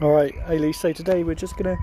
[0.00, 0.72] All right, Ailey.
[0.72, 1.76] So today we're just gonna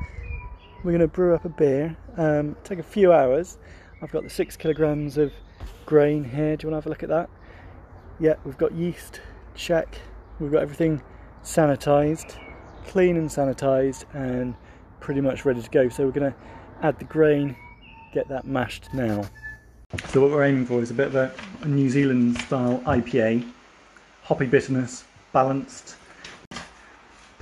[0.85, 1.97] we're gonna brew up a beer.
[2.15, 3.57] Um, take a few hours.
[4.01, 5.33] I've got the six kilograms of
[5.85, 6.55] grain here.
[6.55, 7.29] Do you want to have a look at that?
[8.21, 9.19] Yeah, we've got yeast.
[9.53, 9.99] Check.
[10.39, 11.01] We've got everything
[11.43, 12.39] sanitized,
[12.87, 14.55] clean and sanitized, and
[15.01, 15.89] pretty much ready to go.
[15.89, 16.35] So we're gonna
[16.83, 17.53] add the grain,
[18.13, 19.25] get that mashed now.
[20.07, 23.45] So what we're aiming for is a bit of a, a New Zealand style IPA,
[24.23, 25.97] hoppy bitterness, balanced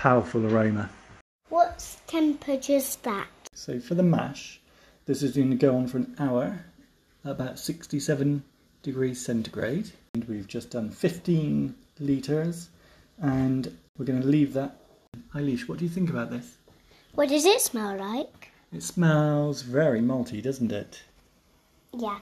[0.03, 0.89] powerful aroma.
[1.47, 3.29] What temperature's that?
[3.53, 4.59] So for the mash,
[5.05, 6.65] this is going to go on for an hour,
[7.23, 8.43] about 67
[8.81, 9.89] degrees centigrade.
[10.13, 12.67] And we've just done 15 litres,
[13.21, 14.75] and we're going to leave that.
[15.33, 16.57] Eilish, what do you think about this?
[17.15, 18.51] What does it smell like?
[18.73, 21.01] It smells very malty, doesn't it?
[21.93, 22.19] Yeah.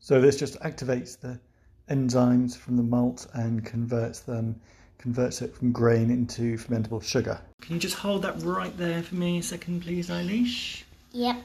[0.00, 1.40] So this just activates the
[1.88, 4.60] enzymes from the malt and converts them
[4.98, 7.40] converts it from grain into fermentable sugar.
[7.60, 10.82] Can you just hold that right there for me a second, please, Eilish?
[11.12, 11.36] Yep.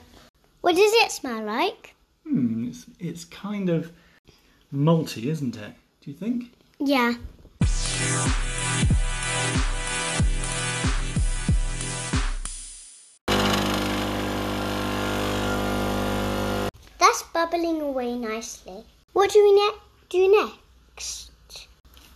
[0.62, 1.96] What does it smell like?
[2.26, 3.92] Hmm, it's, it's kind of
[4.74, 5.74] malty, isn't it?
[6.02, 6.54] Do you think?
[6.80, 7.14] Yeah.
[17.00, 18.84] That's bubbling away nicely.
[19.14, 20.50] What do we ne- do
[20.96, 21.32] next?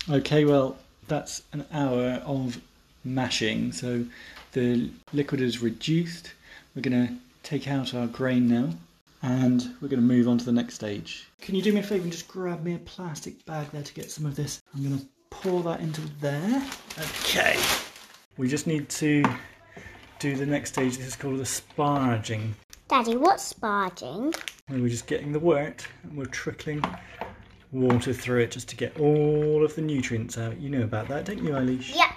[0.10, 0.78] Okay, well,
[1.08, 2.60] that's an hour of
[3.04, 3.72] mashing.
[3.72, 4.06] So
[4.54, 6.34] the liquid is reduced.
[6.76, 8.70] We're going to take out our grain now
[9.22, 11.28] and we're going to move on to the next stage.
[11.42, 13.94] Can you do me a favour and just grab me a plastic bag there to
[13.94, 14.62] get some of this?
[14.74, 16.64] I'm going to pour that into there.
[17.00, 17.60] Okay.
[18.38, 19.24] We just need to
[20.20, 20.98] do the next stage.
[20.98, 22.52] This is called the sparging.
[22.88, 24.36] Daddy, what's sparging?
[24.68, 26.84] Where we're just getting the wort and we're trickling
[27.72, 30.60] water through it just to get all of the nutrients out.
[30.60, 31.96] You know about that, don't you, Eilish?
[31.96, 32.12] Yeah.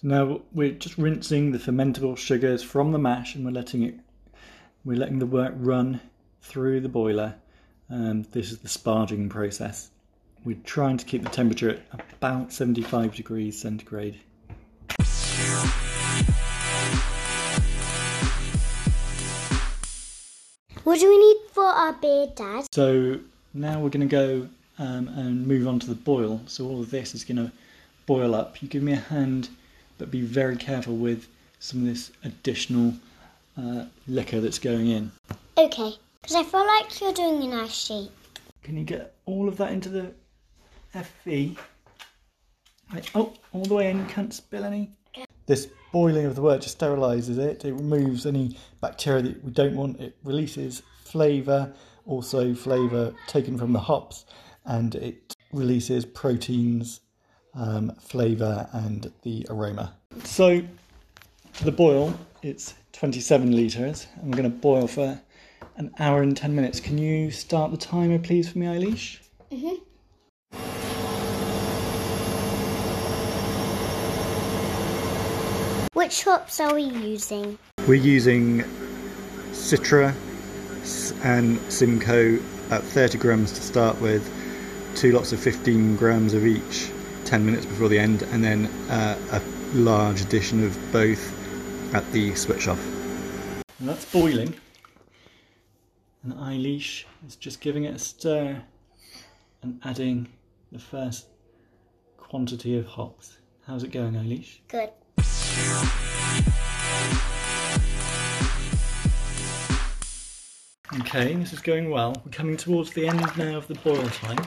[0.00, 3.94] So now we're just rinsing the fermentable sugars from the mash and we're letting it
[4.84, 6.00] we're letting the wort run
[6.42, 7.34] through the boiler
[7.88, 9.90] and this is the sparging process.
[10.44, 14.20] We're trying to keep the temperature at about 75 degrees centigrade.
[20.86, 22.66] What do we need for our beer, Dad?
[22.70, 23.18] So
[23.52, 24.48] now we're going to go
[24.78, 26.40] um, and move on to the boil.
[26.46, 27.50] So all of this is going to
[28.06, 28.62] boil up.
[28.62, 29.48] You give me a hand,
[29.98, 31.26] but be very careful with
[31.58, 32.94] some of this additional
[33.58, 35.10] uh, liquor that's going in.
[35.58, 38.12] Okay, because I feel like you're doing a nice shape.
[38.62, 40.12] Can you get all of that into the
[40.94, 41.58] FV?
[42.92, 44.92] Right, oh, all the way in, you can't spill any.
[45.46, 47.64] This boiling of the wort just sterilises it.
[47.64, 50.00] It removes any bacteria that we don't want.
[50.00, 51.72] It releases flavour,
[52.04, 54.26] also flavour taken from the hops,
[54.64, 57.00] and it releases proteins,
[57.54, 59.94] um, flavour, and the aroma.
[60.24, 60.62] So,
[61.62, 64.08] the boil, it's 27 litres.
[64.20, 65.20] I'm going to boil for
[65.76, 66.80] an hour and 10 minutes.
[66.80, 69.18] Can you start the timer, please, for me, Eilish?
[69.52, 69.80] Mhm.
[76.06, 77.58] Which hops are we using?
[77.88, 78.62] We're using
[79.50, 80.14] Citra
[81.24, 82.36] and Simcoe
[82.70, 84.22] at 30 grams to start with,
[84.94, 86.92] two lots of 15 grams of each,
[87.24, 89.42] 10 minutes before the end, and then uh, a
[89.76, 92.78] large addition of both at the switch off.
[93.80, 94.54] And that's boiling.
[96.22, 98.62] And Eilish is just giving it a stir
[99.60, 100.28] and adding
[100.70, 101.26] the first
[102.16, 103.38] quantity of hops.
[103.66, 104.58] How's it going, Eilish?
[104.68, 104.90] Good.
[111.00, 112.14] Okay, this is going well.
[112.24, 114.38] We're coming towards the end now of the boil time.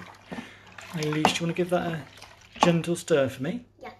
[0.94, 2.02] Eilish, do you want to give that a
[2.60, 3.66] gentle stir for me?
[3.82, 3.92] Yeah.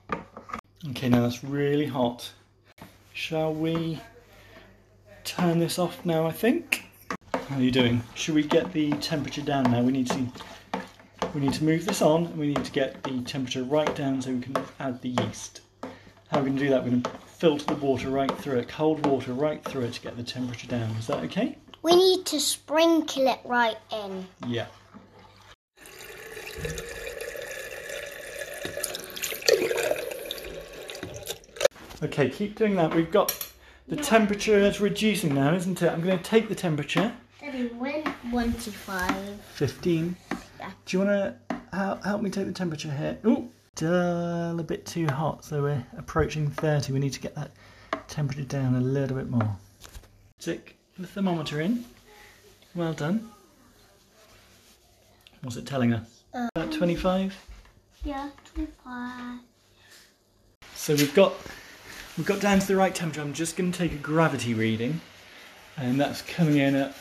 [0.90, 2.32] Okay, now that's really hot.
[3.14, 4.00] Shall we
[5.24, 6.86] turn this off now, I think?
[7.34, 8.04] How are you doing?
[8.16, 9.82] Should we get the temperature down now?
[9.82, 10.28] We need to
[11.34, 14.22] we need to move this on and we need to get the temperature right down
[14.22, 15.62] so we can add the yeast.
[16.30, 16.84] How are we going to do that?
[16.84, 20.02] We're going to filter the water right through it, cold water right through it to
[20.02, 20.92] get the temperature down.
[20.92, 21.58] Is that okay?
[21.82, 24.28] We need to sprinkle it right in.
[24.48, 24.68] Yeah.
[32.04, 32.94] Okay, keep doing that.
[32.94, 33.52] We've got
[33.88, 35.92] the temperature is reducing now, isn't it?
[35.92, 37.12] I'm going to take the temperature.
[37.42, 39.42] Daddy, when one to five.
[39.56, 40.16] 15.
[40.60, 40.72] Yeah.
[40.86, 43.18] Do you want to help, help me take the temperature here?
[43.26, 43.50] Ooh,
[43.80, 45.46] dull, a bit too hot.
[45.46, 46.92] So we're approaching 30.
[46.92, 47.52] We need to get that
[48.08, 49.56] temperature down a little bit more.
[50.38, 51.86] Stick the thermometer in.
[52.76, 53.32] Well done.
[55.42, 56.24] What's it telling us?
[56.34, 57.34] Um, About 25.
[58.04, 59.40] Yeah, 25.
[60.76, 61.34] So we've got
[62.18, 63.22] we've got down to the right temperature.
[63.22, 65.00] I'm just going to take a gravity reading,
[65.78, 66.92] and that's coming in at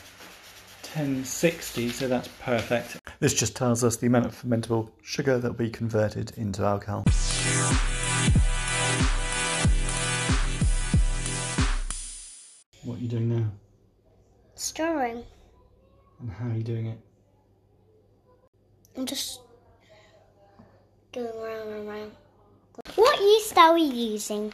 [0.93, 1.89] 1060.
[1.89, 2.98] So that's perfect.
[3.19, 7.03] This just tells us the amount of fermentable sugar that will be converted into alcohol.
[12.83, 13.51] What are you doing now?
[14.55, 15.25] Stirring.
[16.21, 16.97] And how are you doing it?
[18.95, 19.41] I'm just
[21.11, 22.11] going round and round.
[22.95, 24.53] What yeast are we using?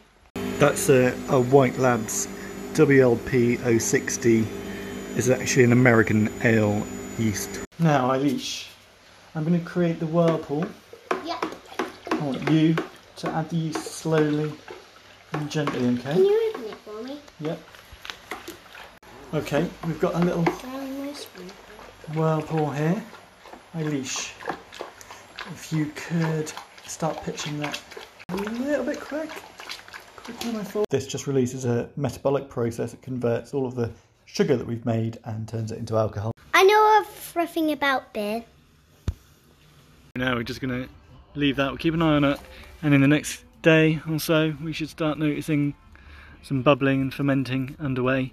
[0.57, 2.27] That's a, a White Labs
[2.73, 4.47] WLP 060
[5.17, 6.83] is actually an American ale
[7.17, 7.61] yeast.
[7.79, 8.67] Now, Eilish,
[9.35, 10.65] I'm going to create the whirlpool.
[11.23, 11.39] Yeah.
[12.11, 12.75] I want you
[13.17, 14.51] to add the yeast slowly
[15.33, 16.13] and gently, okay?
[16.13, 17.19] Can you open it for me?
[17.41, 17.59] Yep.
[19.33, 22.17] Okay, we've got a little Very nice one.
[22.17, 23.03] whirlpool here.
[23.75, 24.31] Eilish,
[25.51, 26.51] if you could
[26.87, 27.81] start pitching that
[28.29, 29.29] a little bit quick.
[30.15, 30.89] Quicker than I thought.
[30.89, 32.93] This just releases a metabolic process.
[32.93, 33.91] It converts all of the
[34.25, 36.31] sugar that we've made and turns it into alcohol.
[37.35, 38.45] Know about beer.
[40.15, 40.89] Now we're just going to
[41.37, 41.67] leave that.
[41.67, 42.39] We'll keep an eye on it,
[42.81, 45.73] and in the next day or so, we should start noticing
[46.43, 48.31] some bubbling and fermenting underway.